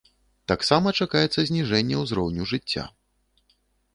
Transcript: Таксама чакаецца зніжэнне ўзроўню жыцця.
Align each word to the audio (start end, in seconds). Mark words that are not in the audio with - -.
Таксама 0.51 0.93
чакаецца 1.03 1.39
зніжэнне 1.49 1.95
ўзроўню 2.05 2.47
жыцця. 2.53 2.83